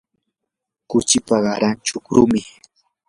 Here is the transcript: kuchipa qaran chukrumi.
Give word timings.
kuchipa 0.89 1.35
qaran 1.43 1.75
chukrumi. 1.85 2.41